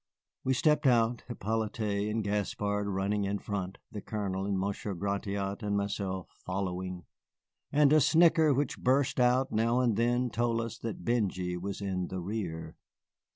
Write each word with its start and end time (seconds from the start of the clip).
We 0.43 0.55
stepped 0.55 0.87
out, 0.87 1.21
Hippolyte 1.27 2.09
and 2.09 2.23
Gaspard 2.23 2.87
running 2.87 3.25
in 3.25 3.37
front, 3.37 3.77
the 3.91 4.01
Colonel 4.01 4.47
and 4.47 4.57
Monsieur 4.59 4.95
Gratiot 4.95 5.57
and 5.61 5.77
myself 5.77 6.29
following; 6.43 7.03
and 7.71 7.93
a 7.93 8.01
snicker 8.01 8.51
which 8.51 8.79
burst 8.79 9.19
out 9.19 9.51
now 9.51 9.79
and 9.79 9.95
then 9.97 10.31
told 10.31 10.59
us 10.59 10.79
that 10.79 11.05
Benjy 11.05 11.55
was 11.55 11.81
in 11.81 12.07
the 12.07 12.19
rear. 12.19 12.77